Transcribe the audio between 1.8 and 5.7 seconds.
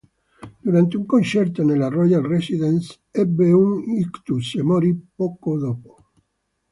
"Royal Residence", ebbe un ictus e morì poco